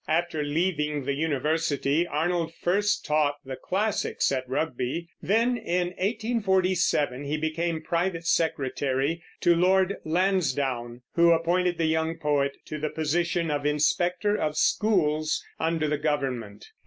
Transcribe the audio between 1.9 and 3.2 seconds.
Arnold first